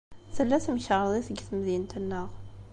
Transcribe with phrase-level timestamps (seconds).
[0.35, 2.29] Tella temkarḍit deg temdint-nneɣ.